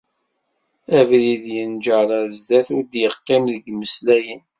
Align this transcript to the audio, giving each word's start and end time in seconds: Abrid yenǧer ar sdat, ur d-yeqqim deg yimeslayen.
Abrid 0.97 1.43
yenǧer 1.55 2.09
ar 2.19 2.27
sdat, 2.35 2.67
ur 2.77 2.83
d-yeqqim 2.85 3.43
deg 3.53 3.63
yimeslayen. 3.69 4.41